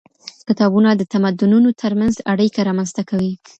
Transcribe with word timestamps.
کتابونه 0.47 0.89
د 0.95 1.01
تمدنونو 1.13 1.69
ترمنځ 1.81 2.15
اړيکه 2.31 2.59
رامنځته 2.69 3.01
کوي. 3.09 3.31